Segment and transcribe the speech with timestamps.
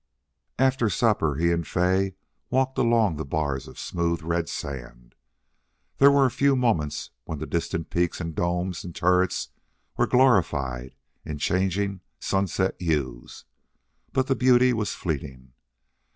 [0.57, 2.15] After supper he and Fay
[2.49, 5.13] walked along the bars of smooth, red sand.
[5.97, 9.49] There were a few moments when the distant peaks and domes and turrets
[9.97, 13.45] were glorified in changing sunset hues.
[14.11, 15.53] But the beauty was fleeting.